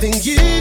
loving 0.00 0.12
you. 0.22 0.57